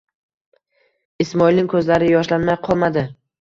Ismoilning 1.25 1.69
ko'zlari 1.75 2.09
yoshlanmay 2.15 2.59
qolmadi. 2.71 3.07